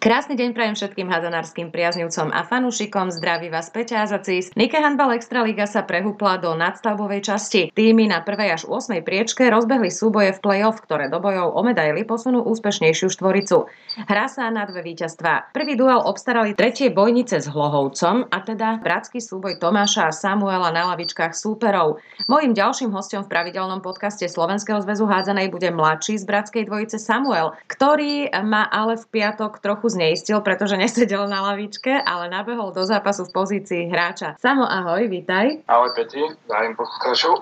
[0.00, 3.12] Krásny deň prajem všetkým hadzanárským priaznivcom a fanúšikom.
[3.12, 4.48] Zdraví vás Peťa Azacis.
[4.56, 7.68] Nike Handball Extraliga sa prehúpla do nadstavbovej časti.
[7.68, 8.32] Týmy na 1.
[8.48, 8.96] až 8.
[9.04, 13.68] priečke rozbehli súboje v play-off, ktoré do bojov o medaily posunú úspešnejšiu štvoricu.
[14.08, 15.52] Hrá sa na dve víťazstvá.
[15.52, 20.96] Prvý duel obstarali tretie bojnice s Hlohovcom, a teda bratský súboj Tomáša a Samuela na
[20.96, 22.00] lavičkách súperov.
[22.24, 27.52] Mojím ďalším hostom v pravidelnom podcaste Slovenského zväzu hádzanej bude mladší z bratskej dvojice Samuel,
[27.68, 33.26] ktorý má ale v piatok trochu zneistil, pretože nesedel na lavičke, ale nabehol do zápasu
[33.26, 34.38] v pozícii hráča.
[34.38, 35.66] Samo, ahoj, vítaj.
[35.66, 36.78] Ahoj, Peti, zdravím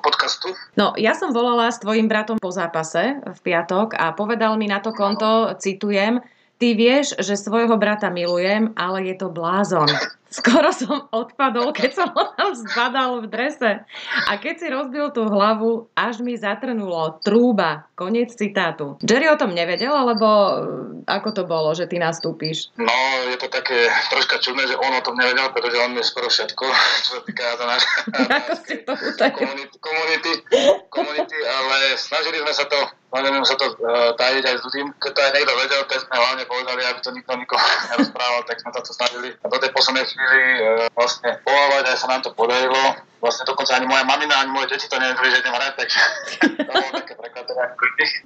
[0.01, 0.57] podcastu.
[0.81, 4.81] No, ja som volala s tvojim bratom po zápase v piatok a povedal mi na
[4.81, 6.25] to konto, citujem,
[6.59, 9.89] ty vieš, že svojho brata milujem, ale je to blázon.
[10.29, 13.81] Skoro som odpadol, keď som ho tam zbadal v drese.
[14.29, 17.89] A keď si rozbil tú hlavu, až mi zatrnulo trúba.
[17.97, 19.01] Koniec citátu.
[19.01, 20.53] Jerry o tom nevedel, alebo eh,
[21.09, 22.69] ako to bolo, že ty nastúpíš?
[22.77, 22.93] No,
[23.33, 26.65] je to také troška čudné, že on o tom nevedel, pretože on je skoro všetko,
[27.09, 27.83] čo sa týka náš,
[28.45, 28.93] ako si to
[29.33, 30.33] komunity, komunity,
[30.93, 35.11] komunity, ale snažili sme sa to Snažili sa to uh, tajiť aj s tým, keď
[35.17, 38.71] to aj niekto vedel, tak sme hlavne povedali, aby to nikto nikoho nerozprával, tak sme
[38.77, 38.93] sa to.
[39.09, 43.01] A do tej poslednej chvíli e, vlastne povávať, aj sa nám to podarilo.
[43.19, 45.99] Vlastne dokonca ani moja mamina, ani moje deti to nevedeli, že idem hrať, takže
[46.69, 47.65] to bolo také prekvapenie.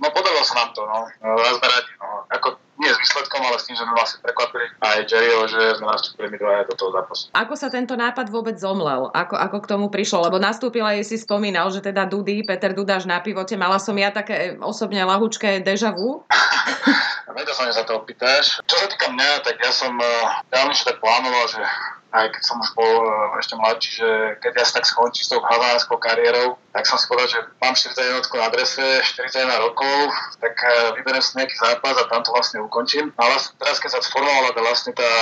[0.02, 0.98] No podarilo sa nám to, no.
[1.38, 2.06] Raz sme radi, no.
[2.34, 2.46] Ako
[2.82, 6.26] nie s výsledkom, ale s tým, že sme vlastne prekvapili aj Jerryho, že sme nastúpili
[6.34, 7.22] my dvaja do toho zápasu.
[7.30, 9.14] Ako sa tento nápad vôbec zomlel?
[9.14, 10.26] Ako, ako k tomu prišlo?
[10.26, 14.10] Lebo nastúpila aj si spomínal, že teda Dudy, Peter Dudáš na pivote, mala som ja
[14.10, 16.26] také osobne lahučké deja vu.
[17.32, 18.60] Vedel som, že sa to opýtaš.
[18.68, 21.64] Čo sa týka mňa, tak ja som uh, že tak plánoval, že
[22.12, 24.10] aj keď som už bol uh, ešte mladší, že
[24.44, 27.76] keď ja sa tak skončím s tou havánskou kariérou, tak som si povedal, že mám
[27.76, 28.84] 41 na adrese,
[29.20, 30.08] 41 rokov,
[30.40, 33.12] tak uh, vyberiem si nejaký zápas a tam to vlastne ukončím.
[33.20, 35.12] A vlastne teraz, keď sa sformovala vlastne tá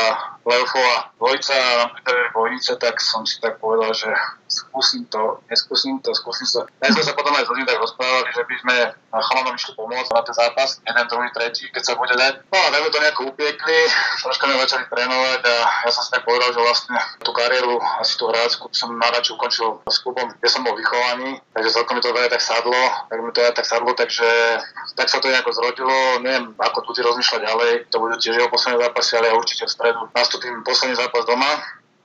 [0.47, 1.55] playoffová dvojica
[1.91, 4.09] na bojnice, tak som si tak povedal, že
[4.51, 6.67] skúsim to, neskúsim to, skúsim to.
[6.83, 8.75] Ja sme sa potom aj z tak rozprávali, že by sme
[9.10, 12.47] chalanom išli pomôcť na ten zápas, jeden, druhý, tretí, keď sa bude dať.
[12.50, 13.78] No a tak to nejako upiekli,
[14.22, 15.56] troška sme začali trénovať a
[15.87, 19.69] ja som si tak povedal, že vlastne tú kariéru, asi tú hráčku som najradšej ukončil
[19.87, 23.31] s klubom, kde som bol vychovaný, takže celkom mi to aj tak sadlo, tak mi
[23.33, 24.28] to aj tak sadlo, takže
[24.95, 28.81] tak sa to nejako zrodilo, neviem, ako tu rozmýšľať ďalej, to budú tiež jeho posledné
[28.81, 31.53] zápasy, ale ja určite v stredu nastúpim posledný zápas doma,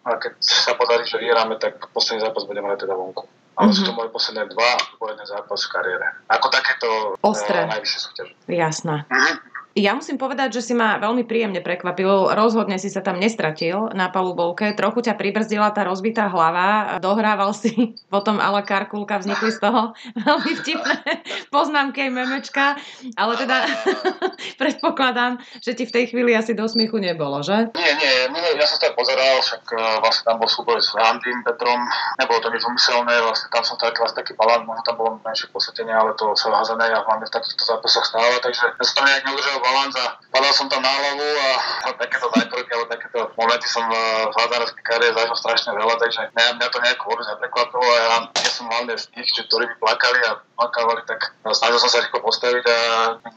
[0.06, 3.26] a keď sa podarí, že vyhráme, tak posledný zápas budeme hrať teda vonku.
[3.58, 3.78] Ale mm-hmm.
[3.80, 3.98] sú to mhm.
[3.98, 4.72] moje posledné dva
[5.10, 6.08] jeden zápas v kariére.
[6.30, 6.90] Ako takéto
[7.26, 7.66] Ostré.
[7.66, 8.34] Uh, najvyššie súťaže.
[8.52, 8.96] Jasné.
[9.10, 9.55] Mm-hmm.
[9.76, 12.32] Ja musím povedať, že si ma veľmi príjemne prekvapil.
[12.32, 14.72] Rozhodne si sa tam nestratil na palubovke.
[14.72, 16.96] Trochu ťa pribrzdila tá rozbitá hlava.
[17.04, 19.92] Dohrával si potom ala karkulka, vznikli z toho
[20.32, 20.98] veľmi vtipné
[21.52, 22.80] poznámky aj memečka.
[23.20, 23.68] Ale teda
[24.64, 27.68] predpokladám, že ti v tej chvíli asi do smiechu nebolo, že?
[27.76, 31.44] Nie, nie, nie ja som to pozeral, však uh, vlastne tam bol súboj s Handym
[31.44, 31.84] Petrom.
[32.16, 35.92] Nebolo to nič umyselné, vlastne tam som vlastne taký balán, možno tam bolo menšie posvetenie,
[35.92, 39.24] ale to sa házené a hlavne v takýchto zápasoch stáva, takže ja som tam nejak
[39.28, 41.50] neudržal balans a padal som tam na hlavu a,
[41.86, 43.96] a takéto zákroky alebo takéto momenty som v
[44.38, 48.52] hľadárskej kariére zažil strašne veľa, takže mňa, mňa to nejako vôbec neprekvapilo a ja, ja
[48.54, 52.66] som hlavne z tých, ktorí by plakali a plakávali, tak snažil som sa rýchlo postaviť
[52.66, 52.78] a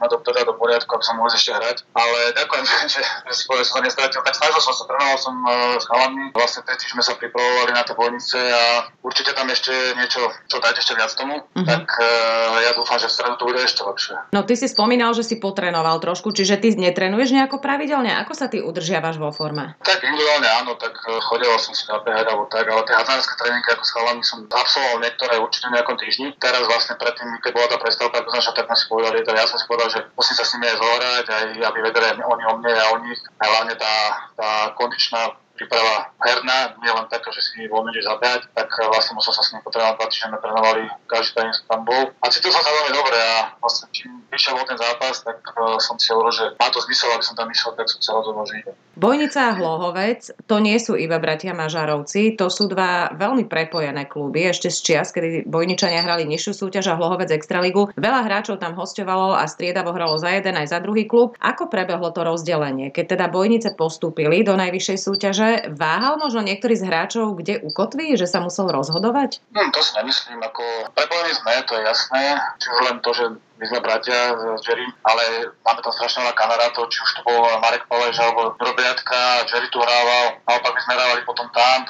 [0.01, 1.85] ma to teda do poriadku, aby som mohol ešte hrať.
[1.93, 2.65] Ale ďakujem,
[2.97, 4.21] že, že si povedal, že som nestratil.
[4.25, 6.33] Tak snažil som sa, trénoval som uh, s chalami.
[6.33, 8.63] Vlastne tretí sme sa pripravovali na tie bojnice a
[9.05, 11.45] určite tam ešte niečo, čo dať ešte viac tomu.
[11.45, 11.67] Uh-huh.
[11.69, 14.17] Tak uh, ja dúfam, že v stredu to bude ešte lepšie.
[14.33, 18.15] No ty si spomínal, že si potrenoval trošku čiže ty netrenuješ nejako pravidelne?
[18.23, 19.75] Ako sa ty udržiavaš vo forme?
[19.83, 23.69] Tak individuálne áno, tak e, chodil som si nabehať alebo tak, ale tie hazánske tréningy
[23.75, 26.27] ako s chalami som absolvoval niektoré určite v nejakom týždni.
[26.39, 29.65] Teraz vlastne predtým, keď bola tá prestávka, tak sme si povedali, tak ja som si
[29.65, 32.85] povedal, že musím sa s nimi aj zohrať, aj aby vedeli oni o mne a
[32.93, 33.21] o nich.
[33.41, 33.95] A hlavne tá,
[34.37, 39.19] tá kondičná príprava herná, nie len taká, že si voľne ideš zabehať, tak eh, vlastne
[39.19, 42.03] musel sa s ním potrebovať dva týždne, trénovali, každý deň som tam bol.
[42.23, 45.81] A cítil som sa veľmi dobre a vlastne čím vyšiel bol ten zápas, tak uh,
[45.81, 48.45] som si hovoril, že má to zmysel, aby som tam išiel, tak som sa rozhodol,
[48.45, 48.77] že idem.
[48.99, 54.51] Bojnica a Hlohovec, to nie sú iba bratia Mažarovci, to sú dva veľmi prepojené kluby,
[54.51, 57.95] ešte z čias, kedy Bojničania hrali nižšiu súťaž a Hlohovec Extraligu.
[57.95, 61.39] Veľa hráčov tam hostovalo a striedavo hralo za jeden aj za druhý klub.
[61.39, 62.91] Ako prebehlo to rozdelenie?
[62.91, 68.27] Keď teda Bojnice postúpili do najvyššej súťaže, váhal možno niektorý z hráčov, kde ukotví, že
[68.27, 69.43] sa musel rozhodovať?
[69.53, 70.63] Hm, to si nemyslím, ako
[70.93, 72.23] prepojení sme, to je jasné.
[72.59, 73.25] Či už len to, že
[73.59, 77.43] my sme bratia s Jerry, ale máme tam strašne veľa kamarátov, či už to bol
[77.59, 81.83] Marek Paleš alebo Robiatka, Jerry tu hrával, naopak my sme hrávali potom tam,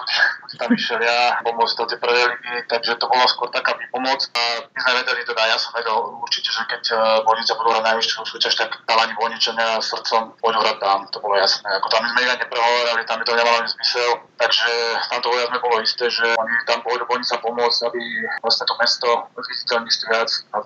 [0.56, 4.24] tam išiel ja pomôcť do tej prvej ligy, takže to bolo skôr taká pomoc.
[4.32, 6.82] A my sme vedeli, teda ja som vedel určite, že keď
[7.28, 11.68] Bojnica budú hrať najvyššiu súťaž, tak chalani Bojničania srdcom pôjdu hrať tam, to bolo jasné.
[11.76, 14.10] Ako tam my sme ich neprehovorili, tam by to nemalo ani zmysel,
[14.40, 14.70] takže
[15.12, 18.00] tam to sme bolo isté, že oni tam pôjdu Bojnica pomôcť, aby
[18.40, 20.60] vlastne to mesto zviditeľní viac na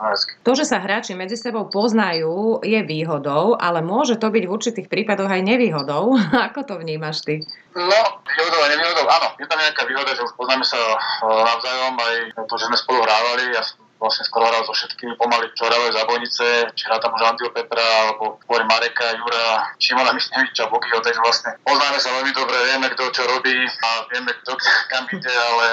[0.46, 4.87] To, že sa hráči medzi sebou poznajú, je výhodou, ale môže to byť v určitých
[4.93, 6.21] prípadoch aj nevýhodou.
[6.53, 7.41] Ako to vnímaš ty?
[7.73, 9.33] No, výhodou a nevýhodou, áno.
[9.41, 13.00] Je tam nejaká výhoda, že už poznáme sa e, navzájom, aj to, že sme spolu
[13.00, 13.56] hrávali.
[13.56, 16.47] Ja som vlastne skoro hral so všetkými pomaly, čo hrávajú za Bojnice,
[16.77, 21.55] či hrá tam už Andio Petra, alebo hovorí Mareka, Jura, Šimona Mišneviča, Bokyho, takže vlastne
[21.65, 24.59] poznáme sa veľmi dobre, vieme, kto čo robí a vieme, kto
[24.93, 25.67] kam ide, ale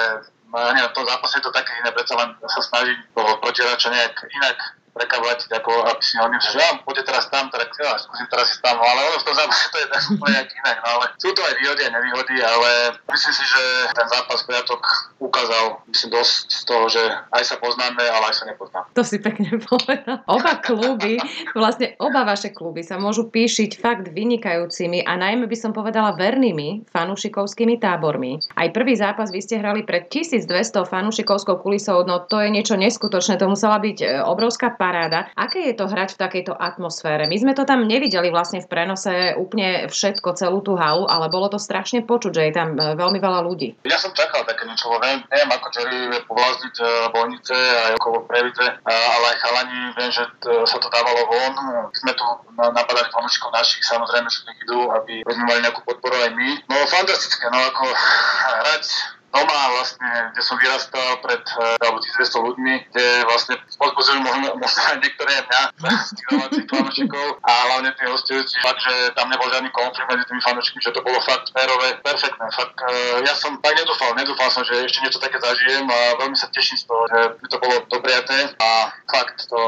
[0.46, 3.90] no, neviem, v tom zápase je to také iné, predsa len sa snažím toho protirača
[3.90, 4.58] nejak inak
[4.90, 8.62] prekabať, ako aby si oni že ja, poďte teraz tam, teda ja, skúsim teraz ísť
[8.64, 11.40] tam, ale ono v tom zápase to je úplne nejak inak, no ale sú to
[11.44, 12.70] aj výhody a nevýhody, ale
[13.12, 13.62] myslím si, že
[13.94, 14.82] ten zápas piatok
[15.20, 18.86] ukázal, myslím dosť z toho, že aj sa poznáme, ale aj sa nepoznáme.
[18.96, 20.24] To si pekne povedal.
[20.26, 21.20] Oba kluby,
[21.52, 26.88] vlastne oba vaše kluby sa môžu píšiť fakt vynikajúcimi a najmä by som povedala vernými
[26.88, 28.40] fanúšikovskými tábormi.
[28.56, 30.48] Aj prvý zápas vy ste hrali pred 1200
[30.88, 35.28] fanúšikovskou kulisou, no to je niečo neskutočné, to musela byť e, obrovská paráda.
[35.36, 37.28] Aké je to hrať v takejto atmosfére?
[37.28, 41.52] My sme to tam nevideli vlastne v prenose úplne všetko, celú tú halu, ale bolo
[41.52, 43.76] to strašne počuť, že je tam e, veľmi veľa ľudí.
[43.84, 48.64] Ja som čakal také niečo, neviem, neviem ako Jerry povlázniť e, Bojnice aj okolo Previce,
[48.64, 50.24] e, ale aj chalani, viem, že
[50.64, 51.54] sa to dávalo von.
[51.92, 52.24] Sme tu
[52.56, 56.48] napadali fanúšikov našich, samozrejme, že idú, aby sme mali nejakú podporu aj my.
[56.72, 58.84] No fantastické, no ako hrať
[59.30, 64.80] doma vlastne, kde som vyrastal pred uh, alebo 1200 ľuďmi, kde vlastne pozbudzujú možno, možno
[64.90, 65.62] aj niektoré mňa
[66.02, 70.26] z tých domácich fanúšikov a hlavne tí hostujúci, fakt, že tam nebol žiadny konflikt medzi
[70.26, 72.46] tými fanúšikmi, že to bolo fakt férové, perfektné.
[72.50, 76.34] Fakt, uh, ja som tak nedúfal, nedúfal som, že ešte niečo také zažijem a veľmi
[76.34, 79.60] sa teším z toho, že by to bolo dopriaté a fakt to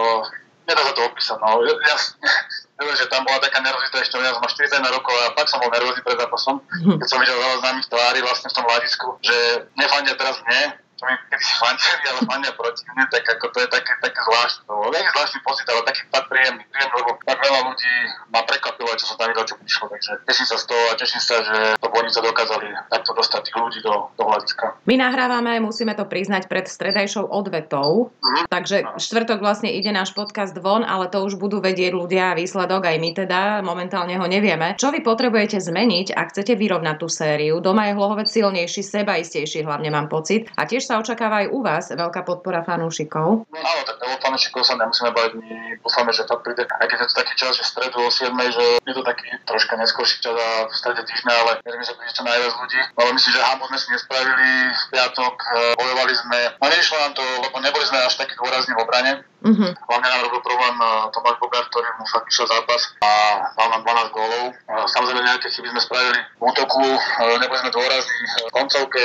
[0.67, 1.39] nedá sa to opísať.
[1.43, 1.63] No.
[1.63, 1.97] Ja,
[2.99, 5.71] že tam bola taká nervozita ešte, ja som mal 41 rokov a pak som bol
[5.71, 6.57] nervózny pred zápasom,
[6.99, 9.37] keď som videl veľa známych tvári vlastne v tom hľadisku, že
[9.79, 13.69] nefandia teraz mne, mi kedy si fandili, ale fandia proti mne, tak ako to je
[13.69, 14.63] také, také zvláštne.
[14.69, 17.95] To nie je zvláštny pocit, ale taký fakt príjemný, príjemný, lebo tak veľa ľudí
[18.31, 19.85] ma prekvapilo, čo som tam videl, čo prišlo.
[19.91, 23.57] Takže teším sa z toho a teším sa, že to Bonice dokázali takto dostať tých
[23.57, 24.65] ľudí do, do hľadiska.
[24.87, 28.45] My nahrávame, musíme to priznať, pred stredajšou odvetou, mm-hmm.
[28.51, 28.99] takže no.
[28.99, 33.11] štvrtok vlastne ide náš podcast von, ale to už budú vedieť ľudia výsledok, aj my
[33.15, 34.75] teda, momentálne ho nevieme.
[34.77, 37.63] Čo vy potrebujete zmeniť, ak chcete vyrovnať tú sériu?
[37.63, 40.51] Doma je Hlohovec silnejší, sebaistejší, hlavne mám pocit.
[40.59, 43.49] A tiež sa očakáva aj u vás veľká podpora fanúšikov.
[43.49, 45.39] No, áno, tak o fanúšikov sa nemusíme bať.
[45.39, 48.33] My dúfame, že to príde, aj keď je to taký čas, že stredu o 7,
[48.33, 52.13] že je to taký troška neskôrší čas a v strede týždňa, ale veríme, že príde
[52.13, 52.81] čo najviac ľudí.
[52.99, 56.39] Ale myslím, že hambu sme si nespravili v piatok, e, bojovali sme.
[56.61, 59.13] No nešlo nám to, lebo neboli sme až takí dôrazní v obrane.
[59.43, 59.75] Uh-huh.
[59.75, 63.11] Hlavne nám robil problém uh, Tomáš Bogár, ktorý mu fakt išiel zápas a
[63.59, 64.45] dal nám 12 gólov.
[64.71, 69.03] Uh, samozrejme nejaké chyby sme spravili v útoku, uh, neboli sme dôrazní v koncovke,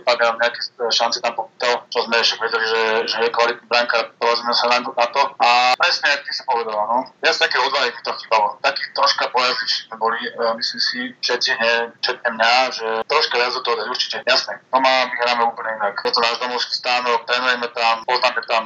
[0.00, 0.60] Pak nám nejaké
[0.90, 4.82] šance tam popýtal, čo sme ešte vedeli, že, že je kvalitný brankár, povedzme sa na,
[4.82, 5.22] to.
[5.38, 6.98] A presne, ako ty si povedal, no.
[7.22, 8.58] Ja také odvahy to chýbalo.
[8.64, 10.18] Taký troška pojazdič sme boli,
[10.58, 14.16] myslím si, všetci, nie, všetci mňa, že troška viac do toho dať určite.
[14.26, 15.94] Jasné, doma my hráme úplne inak.
[16.02, 18.64] Je to náš domovský stánok, trénujeme tam, poznáme tam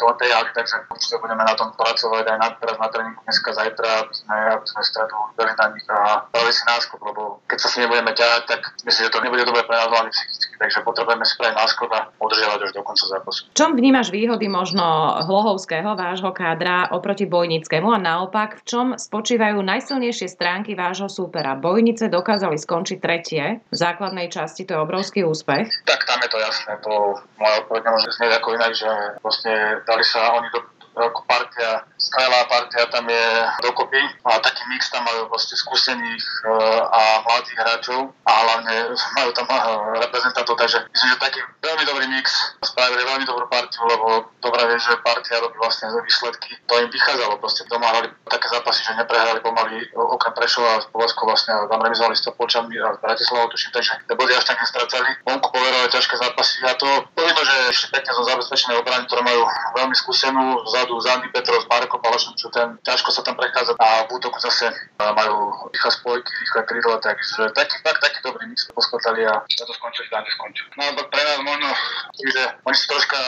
[0.00, 3.52] toho tej haly, takže určite budeme na tom pracovať aj na, teraz na tréningu dneska,
[3.52, 7.58] zajtra, aby sme, aby sme stredu dali na nich a dali si náskok, lebo keď
[7.60, 10.78] sa si nebudeme ťahať, tak myslím, že to nebude dobre pre nás hlavne psychicky, takže
[10.80, 13.40] potrebujeme spraviť náskok a udržiavať až do konca zápasu.
[13.52, 14.84] Čom vnímaš výhody možno
[15.28, 21.52] Hlohovského, vášho kádra oproti Bojnickému a naopak, v čom spočívajú najsilnejšie stránky vášho súpera?
[21.60, 25.68] Bojnice dokázali skončiť tretie v základnej časti, to je obrovský úspech.
[25.84, 26.92] Tak tam je to jasné, to
[27.36, 28.90] moja odpoveď nemôže znieť ako inak, že
[29.30, 30.58] vlastne dali sa oni do
[30.98, 33.26] ako partia, skvelá partia tam je
[33.62, 36.52] dokopy a taký mix tam majú vlastne skúsených e,
[36.88, 38.74] a mladých hráčov a hlavne
[39.20, 39.56] majú tam e,
[40.00, 44.78] reprezentantov, takže myslím, že taký veľmi dobrý mix spravili veľmi dobrú partiu, lebo dobre vie,
[44.80, 46.56] že partia robí vlastne výsledky.
[46.66, 51.28] To im vychádzalo, proste doma hrali také zápasy, že neprehrali pomaly okrem Prešova a Slovensku
[51.28, 55.20] vlastne tam remizovali s Topolčami a Bratislavou tuším, takže neboli až tak nestracali.
[55.28, 59.20] Vonku poverovali ťažké zápasy a to, to vidno, že ešte pekne zo zabezpečené obrany, ktoré
[59.20, 59.42] majú
[59.76, 64.06] veľmi skúsenú vzadu Zandy Petrov s Marko Palašom, čo ten ťažko sa tam prechádza a
[64.06, 64.70] v útoku zase
[65.02, 69.74] majú rýchle spojky, rýchle krídla, takže taký, tak, taký dobrý mix poskladali a za to
[69.74, 70.70] skončili, tam skončil.
[70.78, 71.66] No a pre nás možno,
[72.14, 73.18] že oni sú troška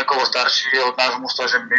[0.00, 1.76] vekovo starší od nášho mústva, že my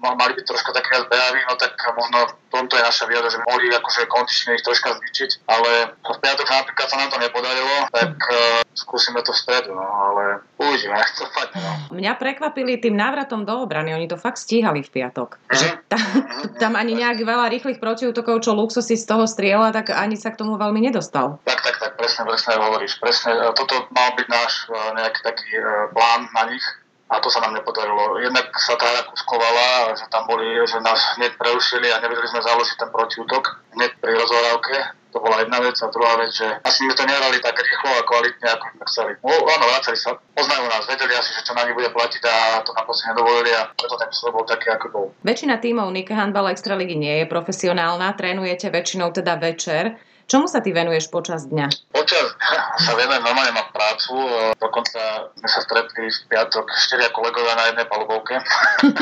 [0.00, 3.72] mali byť troška také bejaví, no tak možno v tomto je naša výhoda, že mohli
[3.72, 8.60] akože kondične ich troška zničiť, ale v piatok napríklad sa nám to nepodarilo, tak uh,
[8.82, 11.58] skúsime to vpredu, no ale uvidíme, to padne.
[11.58, 11.72] No.
[11.96, 15.40] Mňa prekvapili tým návratom do obrany, oni to fakt stíhali v piatok.
[15.40, 15.56] Mm-hmm.
[15.56, 16.56] Že tam, mm-hmm.
[16.62, 20.32] tam ani nejak veľa rýchlych protiútokov, čo Luxus si z toho strieľa, tak ani sa
[20.32, 21.40] k tomu veľmi nedostal.
[21.48, 23.00] Tak, tak, tak, presne, presne hovoríš.
[23.00, 25.50] Presne, e, toto mal byť náš e, nejaký taký
[25.92, 26.64] plán na nich,
[27.06, 28.18] a to sa nám nepodarilo.
[28.18, 32.42] Jednak sa tá hra kuskovala, že tam boli, že nás hneď prerušili a nevedeli sme
[32.42, 34.76] založiť ten protiútok hneď pri rozhorávke.
[35.14, 38.04] To bola jedna vec a druhá vec, že asi sme to nehrali tak rýchlo a
[38.04, 39.12] kvalitne, ako sme chceli.
[39.24, 42.60] No, áno, vracali sa, poznajú nás, vedeli asi, že čo na nich bude platiť a
[42.60, 45.04] to nám proste nedovolili a preto ten bol taký, ako bol.
[45.24, 49.96] Väčšina tímov Nike Handball Extraligy nie je profesionálna, trénujete väčšinou teda večer.
[50.26, 51.94] Čomu sa ty venuješ počas dňa?
[51.94, 54.10] Počas dňa sa venujem, normálne mám prácu,
[54.58, 58.34] dokonca sme sa stretli v piatok štyria kolegovia na jednej palubovke.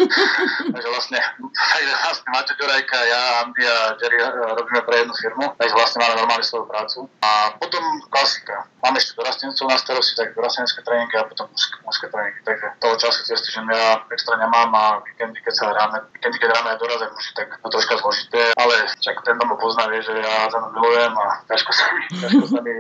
[0.76, 5.45] takže vlastne, takže vlastne Maťo Ďurajka, ja, Andy a Jerry eh, robíme pre jednu firmu,
[5.57, 7.09] takže vlastne máme normálne svoju prácu.
[7.25, 7.81] A potom
[8.12, 8.69] klasika.
[8.85, 11.49] Máme ešte dorastencov na starosti, tak dorastenecké tréningy a potom
[11.88, 12.37] mužské, tréningy.
[12.45, 16.52] Takže toho času cez týždeň ja extra nemám a víkendy, keď sa hráme, víkendy, keď
[16.52, 20.12] hráme aj dorazek muži, tak to troška zložité, ale čak ten domov pozná, vie, že
[20.21, 22.73] ja za milujem a ťažko sa mi, ťažko sa mi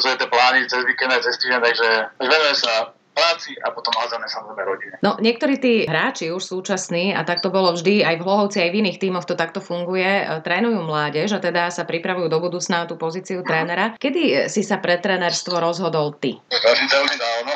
[0.00, 1.88] tie plány cez víkend aj cez týždeň, takže
[2.20, 4.94] venujem sa práci a potom hľadáme samozrejme rodine.
[5.02, 8.70] No niektorí tí hráči už súčasní, a tak to bolo vždy, aj v Hlohovci, aj
[8.70, 12.84] v iných tímoch to takto funguje, e, trénujú mládež a teda sa pripravujú do budúcna
[12.84, 13.98] na tú pozíciu trénera.
[13.98, 16.38] Kedy si sa pre trénerstvo rozhodol ty?
[16.48, 17.52] Veľmi dávno.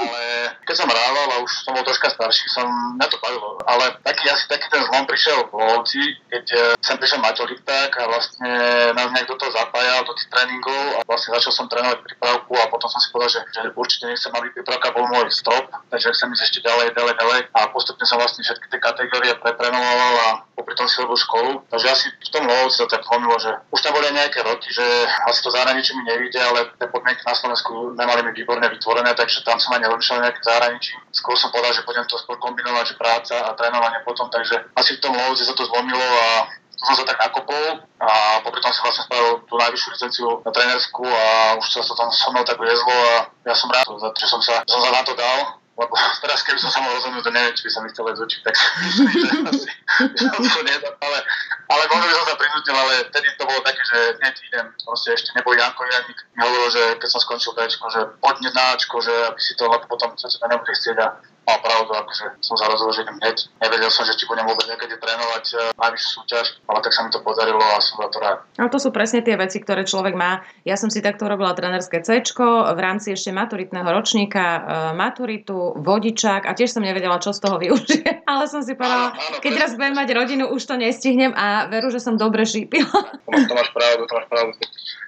[0.00, 0.20] Ale
[0.64, 3.60] keď som hrával a už som bol troška starší, som na to bavilo.
[3.68, 7.90] Ale taký asi taký ten zlom prišiel v Hlohovci, keď e, sem prišiel Maťo Lipták
[8.00, 8.50] a vlastne
[8.96, 12.70] nás nejak do toho zapájal, do tých tréningov a vlastne začal som trénovať prípravku a
[12.70, 16.30] potom som si povedal, že, že určite nechcem, aby prípravka bol môj strop, takže chcem
[16.32, 20.74] ísť ešte ďalej, ďalej, ďalej a postupne som vlastne všetky tie kategórie preprenoval a popri
[20.78, 21.50] tom si robil školu.
[21.70, 24.84] Takže asi v tom lovci to tak zlomilo, že už tam boli nejaké roky, že
[25.26, 29.33] asi to zahraničí mi nevíde, ale tie podmienky na Slovensku nemali mi výborne vytvorené, takže
[29.42, 30.94] tam som aj nerozmýšľal nejaké zahraničí.
[31.10, 34.94] Skôr som povedal, že budem to skôr kombinovať, že práca a trénovanie potom, takže asi
[34.94, 36.46] v tom lovci sa to zlomilo a
[36.84, 41.02] som sa tak nakopol a popri tom som vlastne spravil tú najvyššiu licenciu na trénersku
[41.06, 43.14] a už sa to tam so mnou tak viezlo a
[43.48, 43.88] ja som rád,
[44.18, 47.26] že som sa, som sa na to dal lebo teraz keby som sa mohol rozhodnúť,
[47.26, 48.54] to neviem, či by som chcel z očí, tak
[48.94, 51.18] myslím, asi to nie, ale,
[51.66, 55.08] ale možno by som sa prinútil, ale vtedy to bolo také, že hneď idem, proste
[55.18, 59.02] ešte nebol Janko Janik, mi hovoril, že keď som skončil Bčko, že poďme na Ačko,
[59.02, 61.06] že aby si to, lebo potom sa to nebude chcieť a
[61.44, 63.36] mal pravdu, akože som sa rozhodol, že idem hneď.
[63.60, 67.10] Nevedel som, že či budem vôbec niekedy trénovať uh, najvyššiu súťaž, ale tak sa mi
[67.12, 68.38] to podarilo a som za to rád.
[68.56, 70.40] Ale to sú presne tie veci, ktoré človek má.
[70.64, 74.62] Ja som si takto robila trénerské C v rámci ešte maturitného ročníka, uh,
[74.96, 78.24] maturitu, vodičák a tiež som nevedela, čo z toho využijem.
[78.30, 79.12] ale som si povedala,
[79.44, 82.88] keď raz budem mať rodinu, už to nestihnem a veru, že som dobre šípila.
[83.44, 84.52] To máš pravdu, to máš pravdu.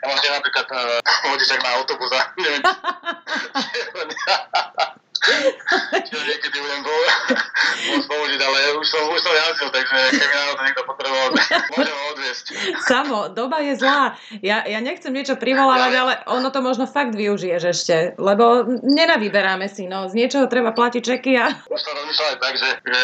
[0.02, 1.00] Ja mám napríklad uh,
[1.33, 2.62] vodičák na autobus a neviem,
[6.06, 6.92] Čiže niekedy budem to
[7.87, 11.28] môcť použiť, ale už som, už som jazdil, takže keby to niekto potreboval,
[11.76, 12.44] môžem ho odviesť.
[12.85, 14.16] Samo, doba je zlá.
[14.40, 19.87] Ja, ja nechcem niečo privolávať, ale ono to možno fakt využiješ ešte, lebo nenavyberáme si,
[19.87, 21.52] no, z niečoho treba platiť čeky a...
[21.68, 23.02] Už som rozmýšľal aj tak, že, že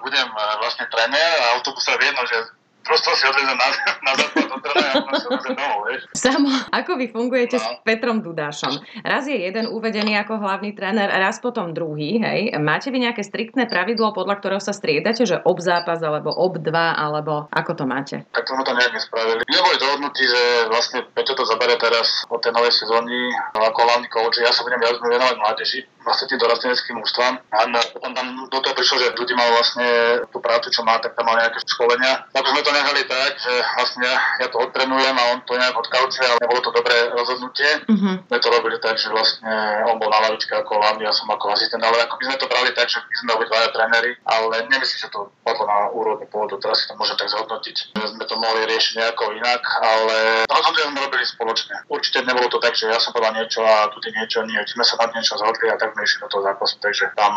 [0.00, 0.26] budem
[0.62, 3.68] vlastne tréner a autobus sa jedno, že prosto si odvezem na,
[4.06, 6.00] na západ do a potom si odvezem domov, vieš.
[6.12, 7.62] Samo, ako vy fungujete no.
[7.62, 8.74] s Petrom Dudášom?
[9.02, 12.40] Raz je jeden uvedený ako hlavný tréner, raz potom druhý, hej.
[12.58, 16.98] Máte vy nejaké striktné pravidlo, podľa ktorého sa striedate, že ob zápas, alebo ob dva,
[16.98, 18.16] alebo ako to máte?
[18.34, 19.40] Tak sme to nejak nespravili.
[19.46, 24.08] My boli dohodnutí, že vlastne Peťo to zabere teraz od tej novej sezóny ako hlavný
[24.10, 24.42] coach.
[24.42, 27.38] Ja sa budem viac venovať mládeži, vlastne tým dorasteneckým ústvam.
[27.54, 29.86] A potom tam do toho prišlo, že ľudí mal vlastne
[30.30, 32.26] tú prácu, čo má, tak tam mal nejaké školenia.
[32.34, 34.10] Tak sme to nehali tak, že vlastne
[34.42, 37.70] ja to odtrenujem a on to nejak odkaučuje, ale nebolo to dobré rozhodnutie.
[37.86, 38.14] Mm-hmm.
[38.28, 39.52] My to robili tak, že vlastne
[39.88, 42.46] on bol na lavičke ako hlavný, ja som ako asistent, ale ako by sme to
[42.50, 46.58] brali tak, že my sme obidvaja tréneri, ale nemyslím, že to padlo na úrovni pôvodu,
[46.58, 50.16] teraz si to môžem tak zhodnotiť, že sme to mohli riešiť nejako inak, ale
[50.50, 51.74] rozhodnutie sme robili spoločne.
[51.88, 54.98] Určite nebolo to tak, že ja som povedal niečo a tu niečo, nie, sme sa
[54.98, 57.36] nad niečo zhodli a tak išli do toho zápasu, takže tam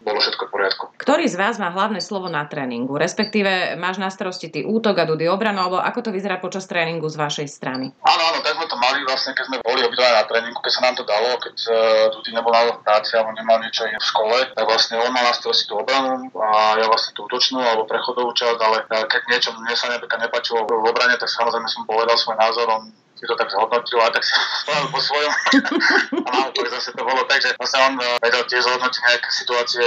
[0.00, 0.84] bolo všetko v poriadku.
[0.96, 5.04] Ktorý z vás má hlavné slovo na tréningu, respektíve máš na starosti ty útok a
[5.04, 7.92] Dudy obranu, alebo ako to vyzerá počas tréningu z vašej strany?
[8.04, 10.82] Áno, áno, tak sme to mali vlastne, keď sme boli obidva na tréningu, keď sa
[10.88, 11.74] nám to dalo, keď uh,
[12.16, 15.68] Dudy nebol na práci alebo nemal niečo v škole, tak vlastne on mal na starosti
[15.68, 19.74] tú obranu a ja vlastne tú útočnú alebo prechodovú časť, ale uh, keď niečo mne
[19.74, 22.84] sa napríklad nepačilo v obrane, tak samozrejme som povedal svoj názor, on
[23.14, 25.32] si to tak zhodnotil a tak si spravil po svojom.
[26.26, 29.86] a naopak zase to bolo tak, že vlastne on uh, vedel tiež zhodnotiť nejaké situácie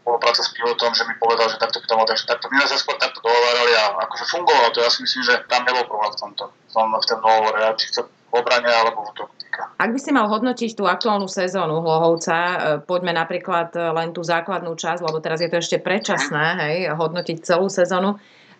[0.00, 2.68] spolupráca s pilotom, že mi povedal, že takto by to bolo, takže takto my sme
[2.70, 4.78] sa skôr takto dohovárali a akože fungovalo to.
[4.82, 7.84] Ja si myslím, že tam nebol problém v tomto, v tom, v tom dohovore, či
[7.90, 9.34] chce v obrane alebo v útoku.
[9.80, 14.24] Ak by si mal hodnotiť tú aktuálnu sezónu Hlohovca, e, poďme napríklad e, len tú
[14.24, 18.16] základnú časť, lebo teraz je to ešte predčasné, hej, hodnotiť celú sezónu.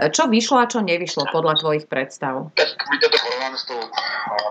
[0.09, 2.49] Čo vyšlo a čo nevyšlo podľa tvojich predstav?
[2.57, 3.77] Tak my to porovnáme s tou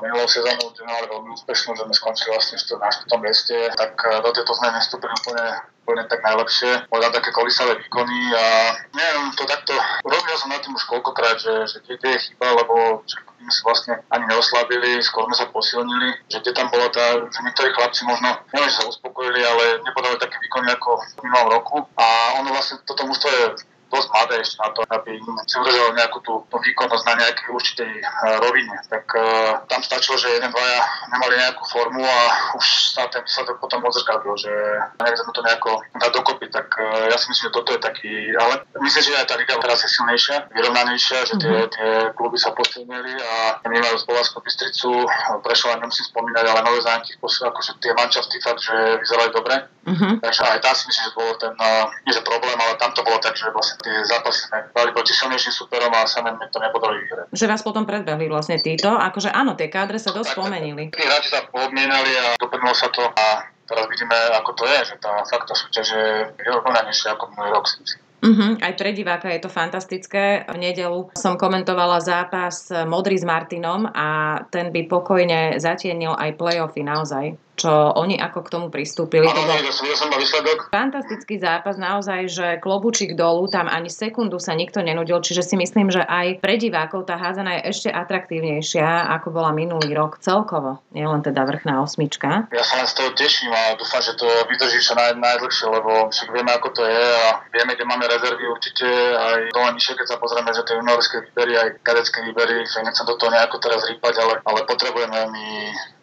[0.05, 3.25] minulou sezónou, kde mali veľmi úspešnú, že sme skončili vlastne na 4.
[3.25, 5.45] mieste, tak do tejto sme nestúpili úplne
[5.89, 6.85] úplne tak najlepšie.
[6.93, 8.45] Boli také kolisavé výkony a
[8.93, 9.73] neviem, to takto,
[10.05, 13.01] robil som na tým už koľkokrát, že, že kde, kde je chyba, lebo
[13.41, 17.41] my sa vlastne ani neoslabili, skôr sme sa posilnili, že kde tam bola tá, že
[17.41, 21.77] niektorí chlapci možno, neviem, že sa uspokojili, ale nepodali také výkony ako v minulom roku
[21.97, 23.43] a ono vlastne toto mužstvo je
[23.89, 25.13] dosť mladé ešte na to, aby
[25.49, 28.75] si udržal nejakú tú, tú výkonnosť na nejakej určitej uh, rovine.
[28.87, 29.21] Tak uh,
[29.65, 32.19] tam stačilo, že jeden, dvaja nemali nejakú formu a
[32.55, 34.53] už sa ten výsledok potom odzrkadlil, že
[35.01, 36.45] neviem to nejako dať dokopy.
[36.53, 39.55] Tak uh, ja si myslím, že toto je taký, ale myslím, že aj tá liga
[39.57, 41.69] teraz je silnejšia, vyrovnanejšia, že tie, mhm.
[41.73, 45.05] tie kluby sa posilnili a my majú Bolárskú Bystricu,
[45.45, 49.55] prešla, nemusím spomínať, ale nové zánky, akože tie mančafty fakt, že vyzerali dobre.
[49.89, 50.21] Uh-huh.
[50.21, 53.01] Takže aj tam si myslím, že bolo ten, uh, nie že problém, ale tam to
[53.01, 56.59] bolo tak, že vlastne tie zápasy sme dali proti silnejším superom a sa nám to
[56.61, 57.25] nepodali vyhrať.
[57.33, 60.93] Že vás potom predbehli vlastne títo, akože áno, tie kádre sa dosť spomenili.
[60.93, 64.95] Tí hráči sa poobmienali a doplnilo sa to a teraz vidíme, ako to je, že
[65.01, 68.01] tá fakt tá súťaž je vyrovnanejšia ako minulý rok si myslím.
[68.19, 70.43] Uh-huh, aj pre diváka je to fantastické.
[70.43, 76.83] V nedelu som komentovala zápas Modrý s Martinom a ten by pokojne zatienil aj playoffy
[76.83, 79.27] naozaj čo oni ako k tomu pristúpili.
[79.27, 80.71] Ano, to bol výsledok.
[80.71, 85.91] Fantastický zápas, naozaj, že klobučík dolu, tam ani sekundu sa nikto nenudil, čiže si myslím,
[85.91, 91.19] že aj pre divákov tá hádzana je ešte atraktívnejšia, ako bola minulý rok celkovo, nielen
[91.19, 92.47] teda vrchná osmička.
[92.55, 96.29] Ja sa z toho teším a dúfam, že to vydrží čo naj, najdlhšie, lebo však
[96.31, 98.87] vieme, ako to je a vieme, kde máme rezervy určite
[99.17, 103.05] aj dole nižšie, keď sa pozrieme, že tie juniorské výbery, aj kadecké výbery, že nechcem
[103.05, 105.47] do toho nejako teraz rýpať, ale, ale potrebujeme my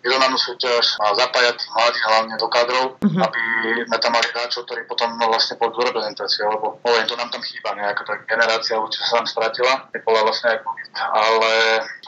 [0.07, 3.27] vyrovnanú súťaž a zapájať tých mladých hlavne do kadrov, uh-huh.
[3.27, 3.43] aby
[3.91, 7.43] sme tam mali hráčov, ktorí potom vlastne pôjdu do reprezentácie, lebo poviem, to nám tam
[7.43, 11.53] chýba, nejaká tá generácia určite sa nám stratila, nebola vlastne aj COVID, ale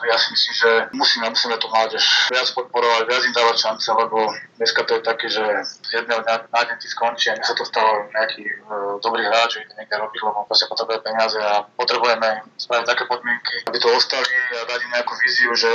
[0.06, 4.30] ja si myslím, že musíme, musíme tú mládež viac podporovať, viac im dávať šance, lebo
[4.56, 7.66] dneska to je také, že z jedného dňa na deň ti skončí a sa to
[7.66, 12.46] stalo nejaký uh, dobrý hráč, že ide niekde robiť, lebo proste potrebuje peniaze a potrebujeme
[12.54, 15.72] spraviť také podmienky, aby to ostali a dať im nejakú víziu, že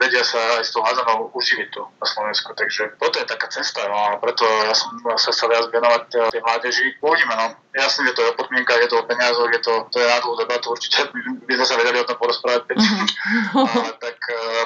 [0.00, 2.54] vedia sa aj s tou házanou uživiť tu na Slovensku.
[2.54, 6.20] Takže toto je taká cesta, no a preto ja som sa sa viac venovať eh,
[6.32, 6.86] tej mládeži.
[7.00, 7.46] Uvidíme, no.
[7.76, 10.16] Jasne, že to je o podmienkach, je to o peniazoch, je to, to je na
[10.24, 11.12] dlhú debatu, určite
[11.44, 12.72] by, sme sa vedeli o tom porozprávať.
[12.72, 13.08] Mm-hmm.
[13.76, 14.15] ale tak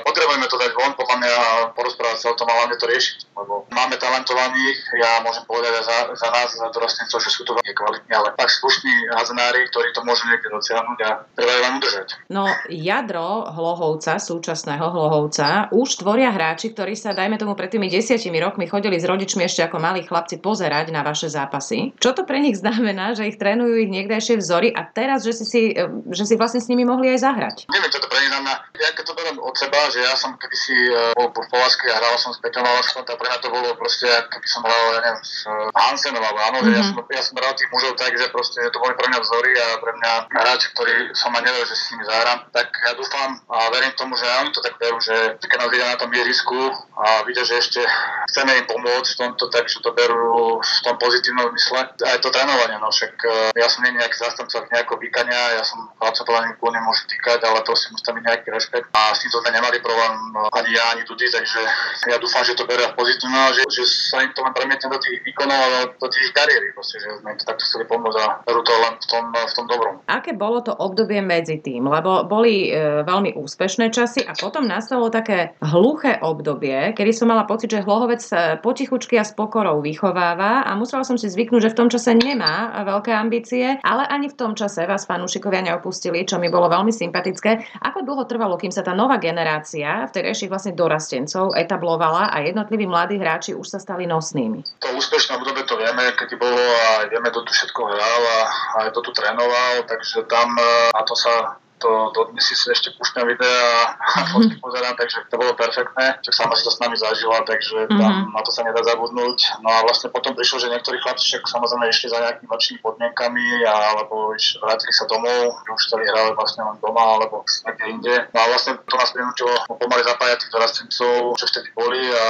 [0.05, 3.33] potrebujeme to dať von, podľa mňa, a porozprávať sa o tom a hlavne to riešiť.
[3.41, 7.57] Lebo máme talentovaných, ja môžem povedať aj za, za nás, za dorostnícov, že sú to
[7.57, 12.09] veľmi kvalitní, ale tak slušní hazenári, ktorí to môžu niekde dosiahnuť a treba len udržať.
[12.29, 17.87] No, jadro Hlohovca, súčasného Hlohovca, už tvoria hráči, ktorí ktorí sa, dajme tomu, pred tými
[17.87, 21.95] desiatimi rokmi chodili s rodičmi ešte ako malí chlapci pozerať na vaše zápasy.
[22.03, 25.45] Čo to pre nich znamená, že ich trénujú ich niekdajšie vzory a teraz, že si,
[25.47, 25.63] si,
[26.11, 27.57] že si vlastne s nimi mohli aj zahrať?
[27.71, 28.59] Neviem, čo to pre nich znamená.
[28.75, 30.77] Ja keď to beriem od seba, že ja som kedysi
[31.17, 34.07] bol v Povazke a hral som s Peťom Valaskom, tak pre mňa to bolo proste,
[34.07, 36.77] keby som hral, ja neviem, s Hansenom, alebo áno, mm-hmm.
[36.77, 39.53] ja, som, ja som hral tých mužov tak, že proste to boli pre mňa vzory
[39.57, 43.31] a pre mňa hráči, ktorí som ani nevedel, že s nimi zahrám, tak ja dúfam
[43.51, 46.61] a verím tomu, že oni to tak berú, že keď nás vidia na tom ihrisku,
[47.01, 47.81] a vidia, že ešte
[48.29, 51.81] chceme im pomôcť v tomto, takže to berú v tom pozitívnom mysle.
[51.81, 55.89] Aj to trénovanie, no však e, ja som nie nejaký zastanca nejakého vykania, ja som
[55.97, 58.87] chlapca podľa nich nemôžu týkať, ale to si musí tam byť nejaký rešpekt.
[58.93, 61.61] A s týmto sme nemali problém e, ani ja, ani Dudy, takže
[62.09, 65.21] ja dúfam, že to berú pozitívne, že, že sa im to len premietne do tých
[65.25, 68.61] výkonov a do tých kariéry, proste, že sme im to takto chceli pomôcť a berú
[68.63, 69.95] to len v tom, v tom dobrom.
[70.07, 71.89] Aké bolo to obdobie medzi tým?
[71.89, 77.49] Lebo boli e, veľmi úspešné časy a potom nastalo také hluché obdobie, kedy som mala
[77.49, 78.23] pocit, že Hlohovec
[78.61, 82.85] potichučky a s pokorou vychováva a musela som si zvyknúť, že v tom čase nemá
[82.85, 87.81] veľké ambície, ale ani v tom čase vás fanúšikovia neopustili, čo mi bolo veľmi sympatické.
[87.81, 93.15] Ako dlho trvalo, kým sa tá nová generácia vtedajších vlastne dorastencov etablovala a jednotliví mladí
[93.17, 94.83] hráči už sa stali nosnými?
[94.83, 98.39] To úspešné obdobie to vieme, keď bolo a vieme, kto tu všetko hral a
[98.83, 103.25] aj to tu trénoval, takže tam e, na to sa to dodnes si ešte púšťam
[103.25, 106.21] videa a fotky pozerám, takže to bolo perfektné.
[106.21, 108.37] Čo sama si to s nami zažila, takže tam mm-hmm.
[108.37, 109.39] na to sa nedá zabudnúť.
[109.65, 113.65] No a vlastne potom prišlo, že niektorí chlapci však samozrejme išli za nejakými lepšími podmienkami
[113.65, 118.15] alebo vrátili sa domov, že už chceli hrali vlastne len doma alebo niekde inde.
[118.37, 122.27] No a vlastne to nás prinútilo pomaly zapájať tých dorastencov, čo vtedy boli a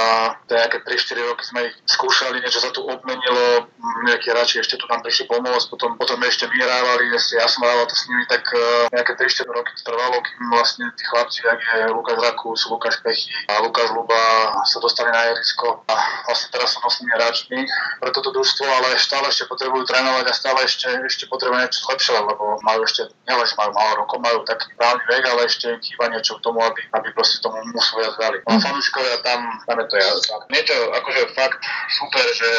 [0.47, 3.67] nejaké 3-4 roky sme ich skúšali, niečo sa tu obmenilo,
[4.07, 7.85] nejakí hráči ešte tu nám prišli pomôcť, potom, potom ešte my hrávali, ja som hrával
[7.89, 11.59] to s nimi, tak uh, nejaké 3-4 roky to trvalo, kým vlastne tí chlapci, ak
[11.61, 14.21] je Lukáš Rakus, Lukáš Pechy a Lukáš Luba
[14.67, 15.93] sa dostali na ihrisko a
[16.29, 17.59] vlastne teraz sú nosnými hráčmi
[17.97, 22.23] pre toto družstvo, ale stále ešte potrebujú trénovať a stále ešte, ešte potrebujú niečo zlepšovať,
[22.27, 26.05] lebo majú ešte, nielen, že majú málo rokov, majú taký právny vek, ale ešte chýba
[26.11, 28.37] niečo k tomu, aby, aby proste tomu musu viac dali.
[28.45, 28.61] A mhm.
[28.61, 30.09] fanúšikovia tam, tam je to ja.
[30.51, 31.59] Niečo, akože fakt
[31.97, 32.49] super, že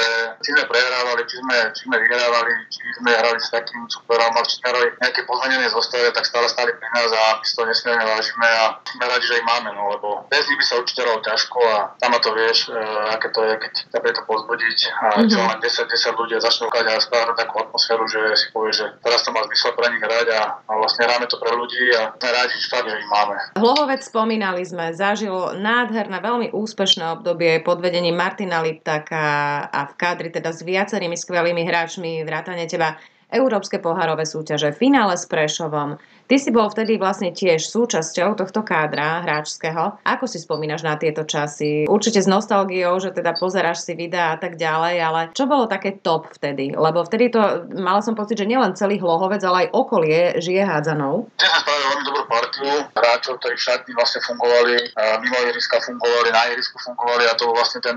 [0.43, 4.57] či sme prehrávali, či sme, či sme vyhrávali, či sme hrali s takým superom, či
[4.61, 8.49] sme hrali nejaké pozmenenie zostave, tak stále pri nás a my si to nesmierne vážime
[8.49, 11.59] a sme radi, že ich máme, no lebo bez nich by sa určite rolo ťažko
[11.61, 12.77] a sama to vieš, e,
[13.13, 15.31] aké to je, keď ťa to pozbudiť a mm-hmm.
[15.31, 18.87] čo len 10, 10 ľudia začnú hrať a spraviť takú atmosféru, že si povie, že
[19.01, 22.13] teraz to má zmysel pre nich hrať a, a vlastne hráme to pre ľudí a
[22.17, 23.37] sme radi, že fakt, že ich máme.
[23.57, 29.25] Hlohovec spomínali sme, zažilo nádherné, veľmi úspešné obdobie pod vedením Martina Liptaka
[29.69, 32.99] a v kádri teda s viacerými skvelými hráčmi, vrátane teba
[33.33, 35.97] Európske pohárové súťaže, finále s Prešovom,
[36.33, 40.01] Ty si bol vtedy vlastne tiež súčasťou tohto kádra hráčského.
[40.01, 41.85] Ako si spomínaš na tieto časy?
[41.85, 46.01] Určite s nostalgiou, že teda pozeráš si videá a tak ďalej, ale čo bolo také
[46.01, 46.73] top vtedy?
[46.73, 51.29] Lebo vtedy to, mala som pocit, že nielen celý hlohovec, ale aj okolie žije hádzanou.
[51.37, 54.75] Ja som spravil veľmi dobrú partiu hráčov, ktorí v vlastne fungovali,
[55.21, 57.93] mimo ihriska fungovali, na ihrisku fungovali a to vlastne ten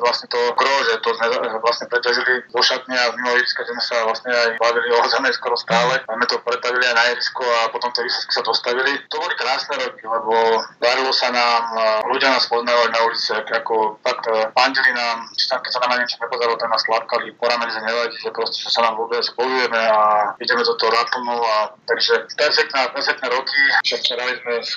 [0.00, 1.26] vlastne to gro, že to sme
[1.60, 5.04] vlastne preťažili do šatne a mimo ihriska, že sme sa vlastne aj bavili o
[5.36, 6.00] skoro stále.
[6.00, 8.92] A sme to pretavili aj na ihrisko a potom tie výsledky sa dostavili.
[9.10, 11.62] To boli krásne roky, lebo darilo sa nám,
[12.06, 16.22] ľudia nás poznávali na ulici, ako fakt pandeli nám, či tam, keď sa nám niečo
[16.22, 20.30] nepodarilo, tak nás tlapkali, po ramene, že nevadí, že proste sa nám vôbec spojujeme a
[20.38, 24.70] ideme do toho naplno a takže perfektná, perfektné roky, však hrali sme s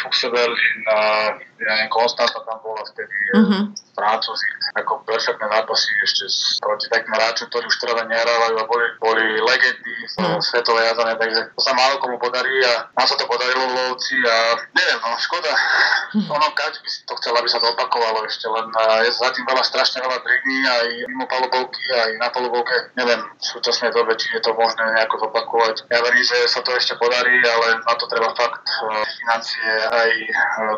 [0.00, 0.96] Fuchseberlin a
[1.58, 3.62] ja neviem, Konstanta tam bola vtedy, mm-hmm.
[3.98, 4.46] Francúzi,
[4.78, 6.24] ako perfektné zápasy ešte
[6.62, 10.38] proti takým hráčom, ktorí už teda nehrávajú a boli, boli legendy mm.
[10.38, 14.14] svetovej jazane, takže to sa málo komu podarí a nám sa to podarilo v Lovci
[14.22, 14.36] a
[14.70, 15.50] neviem, no škoda.
[16.14, 16.30] Mm.
[16.30, 18.66] Ono, každý by si to chcel, aby sa to opakovalo ešte, len
[19.02, 22.94] je zatím veľa strašne veľa brigní aj mimo palubovky, aj na palubovke.
[22.94, 25.90] Neviem v súčasnej dobe, či je to možné nejako zopakovať.
[25.90, 28.62] Ja verím, že sa to ešte podarí, ale na to treba fakt
[29.18, 30.10] financie aj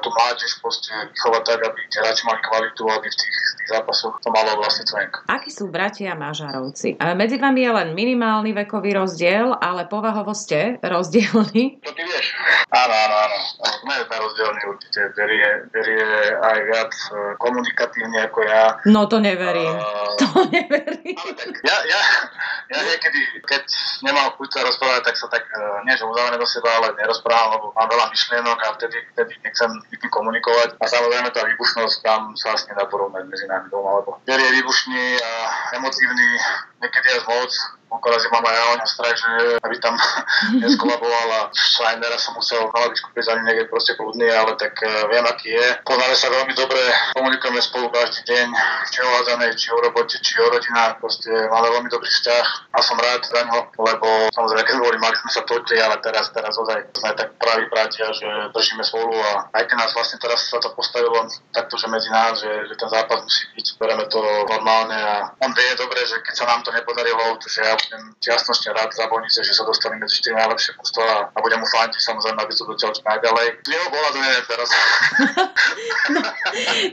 [0.01, 4.30] tú mládež proste vychovať tak, aby hráči mali kvalitu, aby v tých, tých zápasoch to
[4.30, 5.26] malo vlastne tvenk.
[5.26, 6.94] Akí sú bratia Mažarovci?
[7.18, 11.74] Medzi vami je len minimálny vekový rozdiel, ale povahovo ste rozdielni?
[11.90, 12.38] To ty vieš.
[12.70, 13.37] Áno, áno, áno.
[13.83, 15.11] Sme rozdielni určite.
[15.18, 16.06] Berie, berie
[16.38, 18.78] aj viac e, komunikatívne ako ja.
[18.87, 19.74] No to neverím.
[19.74, 21.16] Uh, to neverím.
[21.18, 22.02] tak ja, ja,
[22.70, 23.64] ja niekedy, keď
[24.06, 27.59] nemám chuť sa rozprávať, tak sa tak, uh, nie že uzavriem do seba, ale nerozprávam,
[27.59, 29.70] lebo mám veľa myšlienok a vtedy, vtedy nechcem
[30.12, 30.60] komunikovať.
[30.81, 35.05] A samozrejme tá výbušnosť tam sa asi nedá porovnať medzi nami doma, lebo je výbušný
[35.20, 35.33] a
[35.81, 36.29] emotívny,
[36.83, 37.51] niekedy až moc,
[37.90, 39.94] Že mám aj ja strach, že aby tam
[40.62, 45.09] neskolaboval a Schweinera som musel na lavičku za ním niekde proste kľudný, ale tak uh,
[45.11, 45.66] viem, aký je.
[45.85, 46.81] Poznáme sa veľmi dobre,
[47.16, 48.46] komunikujeme spolu každý deň,
[48.90, 52.79] či o hádzanej, či o robote, či o rodinách, proste máme veľmi dobrý vzťah a
[52.83, 56.55] som rád za ňo, lebo samozrejme, keď boli mali sme sa točili, ale teraz, teraz
[56.57, 60.61] ozaj sme tak praví bratia, že držíme spolu a aj keď nás vlastne teraz sa
[60.61, 64.96] to postavilo takto, že medzi nás, že, že ten zápas musí byť, bereme to normálne
[64.96, 68.90] a on vie dobre, že keď sa nám to nepodarilo, že ja budem čiastnočne rád
[68.93, 72.53] za Bonice, že sa dostali medzi 4 najlepšie mužstva a budem mu fantiť samozrejme, aby
[72.53, 73.47] to dotiaľ čo najďalej.
[73.64, 74.69] Jeho pohľadu neviem teraz.
[76.14, 76.21] no,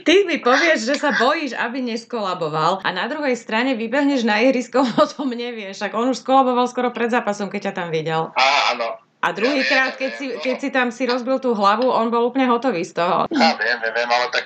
[0.08, 4.86] ty mi povieš, že sa bojíš, aby neskolaboval a na druhej strane vybehneš na ihrisko,
[5.04, 5.84] o tom nevieš.
[5.84, 8.32] Ak on už skolaboval skoro pred zápasom, keď ťa tam videl.
[8.38, 12.30] Á, áno, a druhýkrát, keď si, keď si tam si rozbil tú hlavu, on bol
[12.30, 13.26] úplne hotový z toho.
[13.34, 14.46] Ja viem, viem, ale tak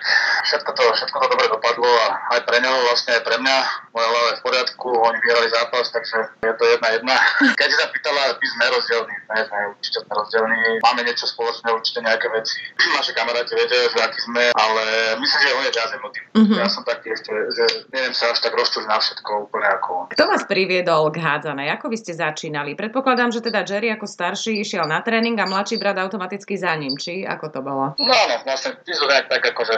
[0.51, 3.57] všetko to, všetko to dobre dopadlo a aj pre neho, vlastne aj pre mňa.
[3.95, 7.15] Moja hlava je v poriadku, oni vyhrali zápas, takže je to jedna jedna.
[7.59, 10.59] Keď sa pýtala, my sme rozdielni, ne, sme určite sme rozdielni.
[10.83, 12.59] Máme niečo spoločné, určite nejaké veci.
[12.99, 14.83] Naše kamaráti vedia, že aký sme, ale
[15.23, 16.23] myslím, že on je viac emotív.
[16.35, 16.57] Mm-hmm.
[16.59, 20.05] Ja som taký ešte, že neviem sa až tak rozčuť na všetko úplne ako on.
[20.11, 21.71] Kto vás priviedol k hádzanej?
[21.79, 22.75] Ako vy ste začínali?
[22.75, 26.99] Predpokladám, že teda Jerry ako starší išiel na tréning a mladší brat automaticky za ním,
[26.99, 27.95] či ako to bolo?
[27.95, 29.75] No áno, vlastne ty so tak, tak akože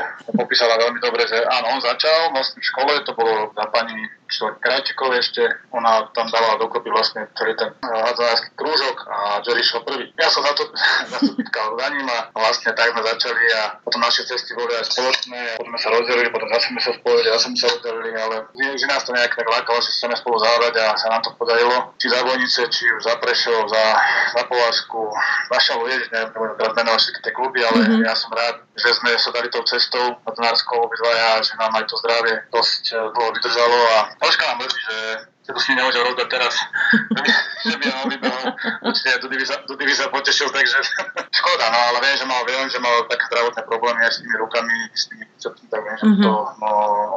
[0.63, 5.13] popísala veľmi dobre, že áno, on začal v škole, to bolo za pani čo Krajčíkov
[5.13, 10.05] ešte, ona tam dávala dokopy vlastne celý ten hadzársky krúžok a Jerry šiel prvý.
[10.17, 10.65] Ja som za to,
[11.13, 14.73] za to pitkal za ním a vlastne tak sme začali a potom naše cesty boli
[14.73, 18.11] aj spoločné, potom sme sa rozdelili, potom zase sme sa spojili, zase sme sa rozdelili,
[18.17, 18.35] ale
[18.73, 21.93] že nás to nejak tak lákalo, že chceme spolu zahrať a sa nám to podarilo.
[22.01, 23.83] Či za Vojnice, či už za Prešov, za,
[24.33, 25.13] za Povazku,
[25.53, 28.01] za Šalu, ježiš, nebudem teraz menovať všetky tie kluby, ale mm-hmm.
[28.03, 31.95] ja som rád, že sme sa dali tou cestou Tanárskou obidvaja, že nám aj to
[32.01, 34.97] zdravie dosť eh, dlho vydržalo a troška nám mrzí, že
[35.42, 36.53] sa to s ním nemôžem rozdať teraz,
[37.69, 38.45] že by vybehol,
[38.83, 40.77] určite do divisa, do divisa potešil, takže
[41.39, 44.35] škoda, no ale viem, že mal, viem, že mal také zdravotné problémy aj s tými
[44.41, 46.25] rukami, s tými bicepsmi, tak viem, že mm-hmm.
[46.25, 46.69] to, no,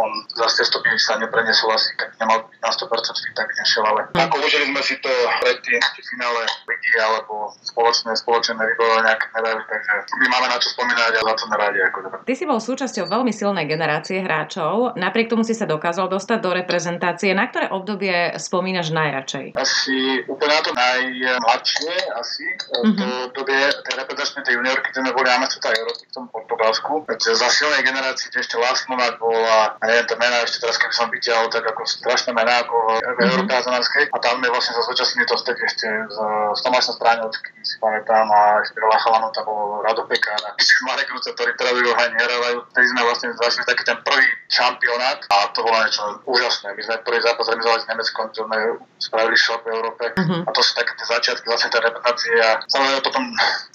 [0.05, 4.01] on za stopy sa neprenesol asi, keď nemal byť na 100% fit, tak nešiel, ale
[4.12, 4.20] mm.
[4.20, 9.62] ako užili sme si to predtým, v finále ligy alebo spoločné, spoločné vybojové nejaké medaily,
[9.64, 11.79] takže my máme na čo spomínať a za to rádi.
[11.88, 16.38] Ako Ty si bol súčasťou veľmi silnej generácie hráčov, napriek tomu si sa dokázal dostať
[16.42, 19.55] do reprezentácie, na ktoré obdobie spomínaš najradšej?
[19.57, 22.45] Asi úplne na to najmladšie, asi.
[22.83, 23.33] Mm-hmm.
[23.33, 27.07] To dobie tej reprezentačnej tej juniorky, sme boli na Európy v tom Portugalsku.
[27.15, 31.07] Za silnej generácie, kde ešte Lasmonat bola, a neviem, to mená ešte teraz, keby som
[31.12, 33.27] vyťahol, tak ako strašné mená, ako v mm-hmm.
[33.31, 36.19] Európe A tam sme vlastne sa zúčastnili to stek ešte s,
[36.57, 40.51] s Tomášom Stráňovským, si pamätám, a ešte veľa chalanov tam bol Rado Pekár a
[40.89, 42.57] Marek Ruce, ktorí teraz už aj nehrávajú.
[42.73, 46.73] Vtedy sme vlastne zažili taký ten prvý šampionát a to bolo niečo úžasné.
[46.73, 48.59] My sme prvý zápas remizovali s Nemeckom, sme
[48.97, 50.43] spravili šok v Európe uh-huh.
[50.45, 53.25] a to sú také tie začiatky vlastne tej reprezentácie a samozrejme potom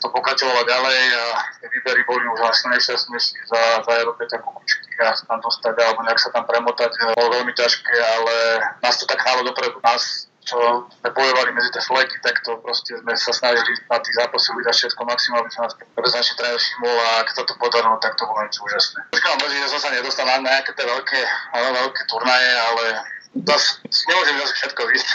[0.02, 1.24] to pokračovalo ďalej a
[1.62, 6.02] tie výbery boli už vlastne najšťastnejší za, za Európe tak kukučky a tam dostať alebo
[6.06, 8.36] nejak sa tam premotať bolo veľmi ťažké, ale
[8.86, 9.82] nás to tak hnálo dopredu.
[9.82, 10.58] Nás čo
[10.90, 14.74] sme bojovali medzi tie fleky, tak to proste sme sa snažili na tých zápasoch vydať
[14.74, 18.26] všetko maximum, aby sa nás reprezentačný tréner všimol a keď sa to podarilo, tak to
[18.26, 19.00] bolo niečo úžasné.
[19.14, 21.22] Počkám, že som sa nedostal na nejaké tie veľké,
[21.54, 22.86] veľké turnaje, ale
[23.36, 23.72] zase
[24.08, 25.08] nemôžem zase všetko ísť.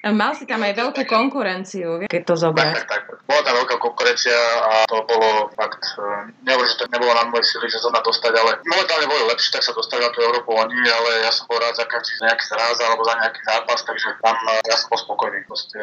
[0.00, 2.72] Mal si tam aj veľkú konkurenciu, keď to zobrať.
[2.72, 3.20] Tak, tak, tak.
[3.28, 4.32] Bola tam veľká konkurencia
[4.64, 8.00] a to bolo fakt, e, neviem, že to nebolo na mojej sily, že sa na
[8.00, 11.44] dostať, ale momentálne boli lepšie, tak sa dostali na tú Európu oni, ale ja som
[11.46, 14.88] bol rád za každý nejaký zráz alebo za nejaký zápas, takže tam e, ja som
[14.88, 15.38] bol spokojný.
[15.44, 15.80] Proste,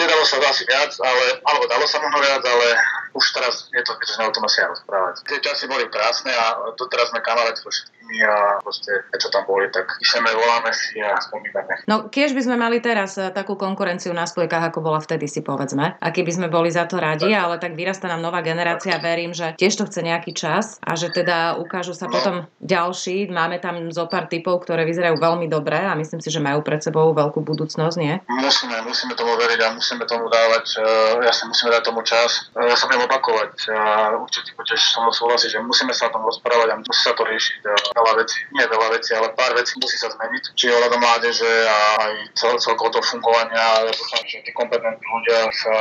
[0.00, 2.66] nedalo sa asi viac, ale, alebo dalo sa možno viac, ale
[3.12, 5.14] už teraz je to zbytočné o tom asi rozprávať.
[5.28, 9.44] Tie časy boli krásne a to teraz sme kamaráti so všetkými a proste, čo tam
[9.44, 11.84] boli, tak píšeme, voláme si a spomíname.
[11.84, 13.28] No, keď by sme mali teraz e,
[13.58, 15.98] takú konkurenciu na spojkách, ako bola vtedy, si povedzme.
[15.98, 19.58] A keby sme boli za to radi, ale tak vyrastá nám nová generácia, verím, že
[19.58, 22.14] tiež to chce nejaký čas a že teda ukážu sa no.
[22.14, 23.26] potom ďalší.
[23.26, 26.78] Máme tam zo pár typov, ktoré vyzerajú veľmi dobre a myslím si, že majú pred
[26.78, 28.14] sebou veľkú budúcnosť, nie?
[28.30, 32.52] Musíme, musíme tomu veriť a musíme tomu dávať, e, ja si musíme dať tomu čas.
[32.54, 33.82] E, ja sa budem opakovať a
[34.22, 37.58] určite tiež som súhlasiť, že musíme sa o tom rozprávať a musí sa to riešiť.
[37.96, 40.44] Veľa vecí, nie veľa vecí, ale pár vecí musí sa zmeniť.
[40.52, 45.06] Či ohľadom mládeže a aj cel, celkovo to fungovanie a ja dúfam, že tí kompetentní
[45.08, 45.74] ľudia sa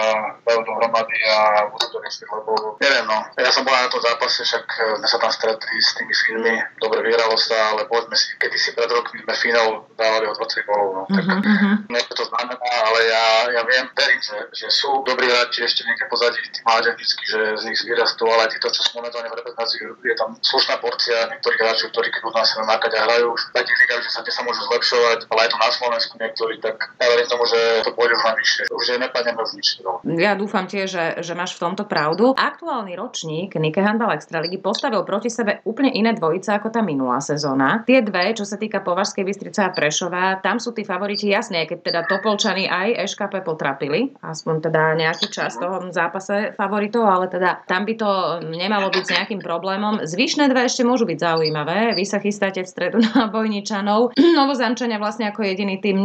[0.48, 3.20] dajú dohromady a budú to riešiť, lebo neviem, no.
[3.36, 6.56] Ja som bol na tom zápase, však e, sme sa tam stretli s tými filmy,
[6.80, 10.70] dobre vyhralo sa, ale povedzme si, kedy si pred rokmi sme finál dávali o 20
[10.70, 11.04] golov, no.
[11.12, 11.76] Tak mm-hmm.
[11.92, 13.26] niečo to znamená, ale ja,
[13.60, 17.64] ja viem, verím, že, že sú dobrí hráči ešte niekde pozadí, tí vždycky, že z
[17.68, 21.60] nich vyrastú, ale aj títo, čo sú momentálne v reprezentácii, je tam slušná porcia niektorých
[21.60, 24.62] hráčov, ktorí keď budú na sebe mákať a hrajú takých ligách, že sa sa môžu
[24.70, 28.64] zlepšovať, ale aj to na Slovensku niektorí, tak ja verím tomu, že to pôjde vyššie.
[28.74, 29.68] Už je nepadneme už nič.
[29.82, 30.02] No.
[30.18, 32.34] Ja dúfam tiež, že, že máš v tomto pravdu.
[32.38, 37.84] Aktuálny ročník Nike Handball Extraligy postavil proti sebe úplne iné dvojice ako tá minulá sezóna.
[37.86, 41.78] Tie dve, čo sa týka Považskej Bystrice a Prešova, tam sú tí favoriti jasne, keď
[41.84, 47.64] teda Topolčany aj EŠKP potrapili, aspoň teda nejaký čas v tom zápase favoritov, ale teda
[47.68, 48.10] tam by to
[48.48, 50.04] nemalo byť s nejakým problémom.
[50.04, 51.94] Zvyšné dve ešte môžu byť zaujímavé.
[51.98, 54.16] Vy sa chystáte v stredu na Bojničanov.
[54.40, 55.98] Novozamčania vlastne ako jediný tým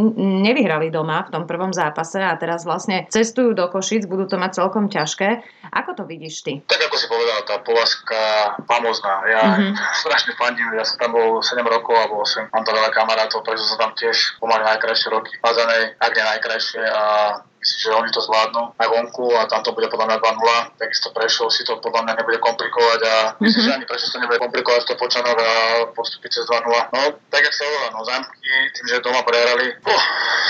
[0.43, 4.63] nevyhrali doma v tom prvom zápase a teraz vlastne cestujú do Košic, budú to mať
[4.63, 5.43] celkom ťažké.
[5.73, 6.53] Ako to vidíš ty?
[6.65, 8.21] Tak ako si povedal, tá povazka
[8.65, 9.15] famozná.
[9.29, 9.73] Ja mm-hmm.
[10.03, 13.63] strašne fandím, ja som tam bol 7 rokov alebo 8, mám tam veľa kamarátov, takže
[13.63, 17.03] som tam tiež pomaly najkrajšie roky, Mazanej, ak nie najkrajšie a
[17.63, 20.83] Myslím, že oni to zvládnu aj vonku a tam to bude podľa mňa 2-0.
[20.83, 23.63] Takisto Prešov si to podľa mňa nebude komplikovať a myslím, mm-hmm.
[23.63, 25.51] že ani Prešov sa nebude komplikovať to počanok a
[25.95, 26.59] postúpiť cez 2-0.
[26.91, 30.03] No, tak jak sa hovorá, no zámky tým, že doma prehrali, oh,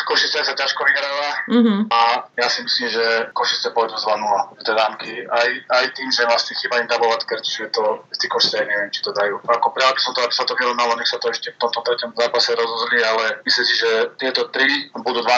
[0.09, 1.79] Košice sa ťažko vyhráva mm-hmm.
[1.93, 1.99] a
[2.33, 3.05] ja si myslím, že
[3.37, 4.65] Košice pôjdu z 2-0.
[4.65, 8.65] Tie zámky aj, aj tým, že vlastne chýba im double krč, že to tí Košice
[8.65, 9.37] neviem, či to dajú.
[9.45, 11.79] Ako prijal by som to, aby sa to vyrovnalo, nech sa to ešte v tomto
[11.85, 15.29] treťom zápase rozhodli, ale myslím si, že tieto tri budú 2-0,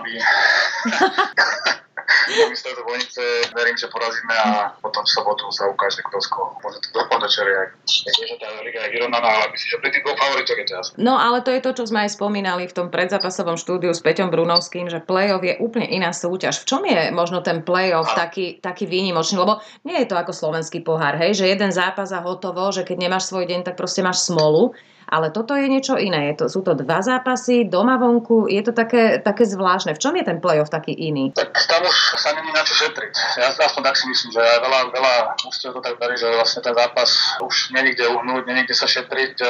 [0.00, 0.12] aby
[2.80, 3.22] do Bojnice.
[3.52, 6.56] Verím, že porazíme a potom v sobotu sa ukáže, kto koho.
[6.62, 7.60] Môže to dopadnúť čeria.
[7.84, 10.74] Je, že tá liga je vyrovnaná, ale myslím, že pri tých dvoch favoritoch je to
[10.74, 10.94] jasné.
[11.00, 14.30] No ale to je to, čo sme aj spomínali v tom predzápasovom štúdiu s Peťom
[14.32, 16.62] Brunovským, že play-off je úplne iná súťaž.
[16.62, 19.36] V čom je možno ten play-off taký, taký výnimočný?
[19.40, 22.96] Lebo nie je to ako slovenský pohár, hej, že jeden zápas a hotovo, že keď
[23.10, 24.72] nemáš svoj deň, tak proste máš smolu
[25.10, 26.30] ale toto je niečo iné.
[26.32, 29.98] Je to, sú to dva zápasy, doma vonku, je to také, také zvláštne.
[29.98, 31.34] V čom je ten playoff taký iný?
[31.34, 33.14] Tak tam už sa není na čo šetriť.
[33.42, 35.14] Ja aspoň tak si myslím, že veľa, veľa
[35.50, 37.10] ústiev to tak darí, že vlastne ten zápas
[37.42, 39.34] už není kde uhnúť, není kde sa šetriť.
[39.42, 39.46] E,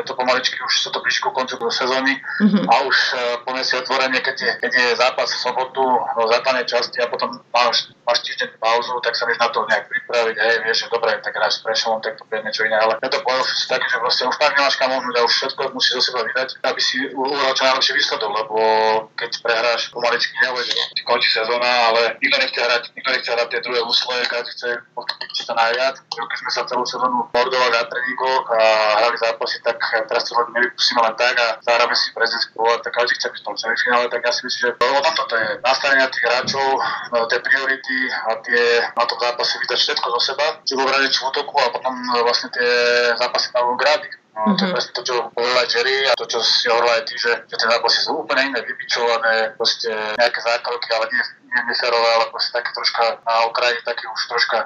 [0.00, 2.64] je to pomaličky, už sa to blíži ku koncu sezóny mm-hmm.
[2.64, 6.64] a už e, plne si otvorenie, keď je, keď je zápas v sobotu no, základnej
[6.64, 10.36] časti a potom máš, máš týždeň pauzu, tak sa vieš na to nejak pripraviť.
[10.36, 13.22] Hej, vieš, že dobre, tak hráš s tak to bude niečo iné, ale je to
[13.22, 16.48] playoff také, že vlastne už fakt nemáš kam a už všetko musí zo seba vydať,
[16.66, 18.58] aby si uhral čo najlepší výsledok, lebo
[19.14, 23.60] keď prehráš pomaličky nehovorí, že končí sezóna, ale nikto nechce hrať, nikto nechce hrať tie
[23.64, 24.68] druhé úsle, každý chce
[25.32, 25.94] si to najviac.
[26.02, 28.62] Keď sme sa celú sezónu mordovali na tréningoch a
[29.00, 29.78] hrali zápasy, tak
[30.10, 33.46] teraz to nevypustíme len tak a zahráme si prezidentskú a tak každý chce byť v
[33.46, 36.68] tom semifinále, tak ja si myslím, že o tom toto je nastavenia tých hráčov,
[37.12, 38.62] no, tie priority a tie
[38.94, 42.48] na tom zápase vydať všetko zo seba, či vo či v útoku a potom vlastne
[42.54, 42.70] tie
[43.18, 44.56] zápasy na grády No, mm-hmm.
[44.56, 47.32] to je presne to, čo povedala Jerry a to, čo si hovorila aj ty, že,
[47.52, 52.24] že tie zápasy sú úplne iné, vypičované, proste nejaké zákroky, ale nie, nie neferové, ale
[52.32, 54.56] proste také troška na okraji, také už troška,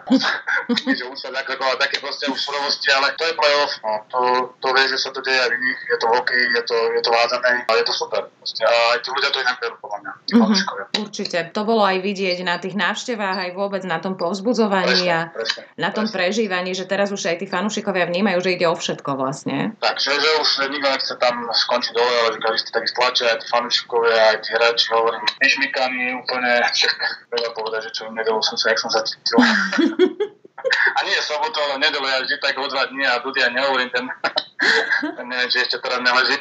[0.99, 4.21] že už sa zakrokovať, také proste už surovosti, ale to je playoff, no, to,
[4.63, 7.03] to vie, že sa to deje aj v iných, je to hokej, je to, je
[7.03, 8.23] to vádzané a je to super.
[8.39, 8.63] Proste.
[8.63, 10.13] A aj tí ľudia to inak berú, podľa mňa.
[10.31, 11.03] Mm-hmm.
[11.03, 11.39] Určite.
[11.51, 15.63] To bolo aj vidieť na tých návštevách, aj vôbec na tom povzbudzovaní presne, a presne,
[15.75, 16.17] na tom presne.
[16.23, 19.65] prežívaní, že teraz už aj tí fanúšikovia vnímajú, že ide o všetko vlastne nie?
[19.81, 23.47] Tak, že, už nikto nechce tam skončiť dole, ale že každý tak stlačia, aj tí
[23.49, 26.53] fanúšikovia, aj tí hráči, hovorím, vyžmykaní úplne,
[27.33, 29.39] veľa povedať, že čo im nedalo som sa, jak som sa cítil.
[30.97, 33.91] a nie sobotu, ale nedelu, ja vždy tak o dva dní a tudy ja nehovorím
[33.95, 34.05] ten
[35.21, 36.37] neviem, či ešte teraz neleží,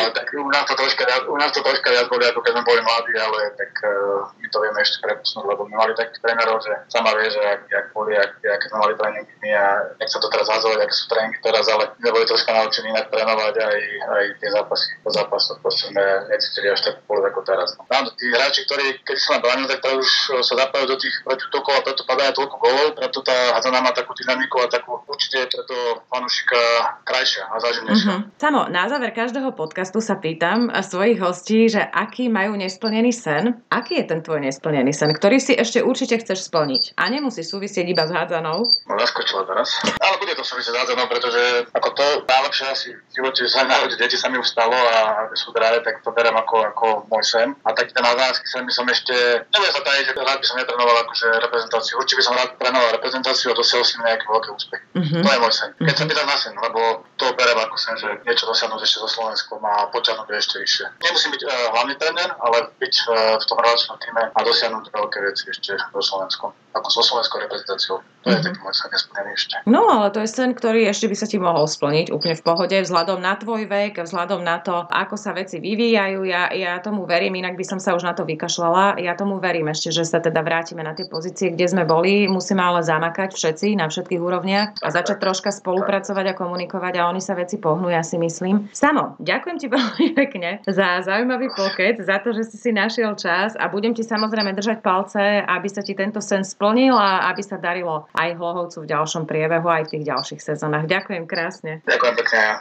[0.00, 2.64] ale tak u nás to troška, u nás to troška viac boli, ako keď sme
[2.64, 6.56] boli mladí, ale tak uh, my to vieme ešte prepusnúť, lebo my mali takých trénerov,
[6.64, 9.66] že sama vie, že ak, ak boli, ak, ak sme mali tréningy my a
[10.00, 13.12] nech sa to teraz zázovať, aké sú tréningy teraz, ale my boli troška naučení inak
[13.12, 17.76] trénovať aj, aj tie zápasy, po zápasoch, proste sme necítili až tak pôle ako teraz.
[17.76, 17.84] No.
[17.92, 20.08] Áno, tí hráči, ktorí keď sa nám bránili, tak to už
[20.48, 24.16] sa zapájajú do tých protiútokov a preto padajú toľko golov, preto tá hádzaná má takú
[24.16, 25.76] dynamiku a takú určite preto
[26.08, 26.60] fanúšika
[27.04, 28.14] krajšia a záživnejšia.
[28.14, 28.38] Mm-hmm.
[28.38, 33.58] Samo, na záver každého podcastu sa pýtam svojich hostí, že aký majú nesplnený sen.
[33.68, 36.94] Aký je ten tvoj nesplnený sen, ktorý si ešte určite chceš splniť?
[36.94, 38.62] A nemusí súvisieť iba s hádzanou.
[38.62, 39.82] No, zaskočila teraz.
[39.98, 41.42] Ale bude to súvisieť s hádzanou, pretože
[41.74, 45.26] ako to najlepšie asi v živote, že sa narodí deti sa mi už stalo a
[45.34, 47.48] sú zdravé, tak to berem ako, ako môj sen.
[47.66, 49.14] A taký ten hádzanársky sen by som ešte,
[49.50, 51.94] nebudem sa tajiť, že rád by som netrenoval akože reprezentáciu.
[51.98, 54.82] Určite by som rád trénoval reprezentáciu a dosiahol si nejaký veľký úspech.
[54.94, 55.22] Mm-hmm.
[55.24, 55.70] To je môj sen.
[55.80, 56.80] Keď sa pýtam na sen, lebo
[57.16, 60.86] to berem ako sen, že niečo dosiahnuť ešte so Slovenskom a počiahnuť ešte vyššie.
[61.00, 65.18] Nemusím byť uh, hlavný tréner, ale byť uh, v tom relačnom týme a dosiahnuť veľké
[65.24, 68.04] veci ešte so Slovenskom, ako so slovenskou reprezentáciou.
[68.20, 68.52] To je mm-hmm.
[68.52, 69.56] taký môj sen nesplnený ešte.
[69.64, 72.76] No, ale to je sen, ktorý ešte by sa ti mohol splniť úplne v pohode,
[72.76, 76.20] vzhľadom na tvoj vek, vzhľadom na to, ako sa veci vyvíjajú.
[76.28, 79.00] Ja, ja tomu verím, inak by som sa už na to vykašľala.
[79.00, 82.28] Ja tomu verím ešte, že sa teda vrátime na tie pozície, kde sme boli.
[82.28, 87.24] Musíme ale zamakať všetci na všetkých úrovniach a začať troška spolupracovať a komunikovať a oni
[87.24, 88.68] sa veci pohnú, ja si myslím.
[88.72, 93.54] Samo, ďakujem ti veľmi pekne za zaujímavý poket, za to, že si si našiel čas
[93.56, 97.60] a budem ti samozrejme držať palce, aby sa ti tento sen splnil a aby sa
[97.60, 100.88] darilo aj Hlohovcu v ďalšom priebehu, aj v tých ďalších sezónach.
[100.88, 101.84] Ďakujem krásne.
[101.86, 102.58] Ďakujem pekne.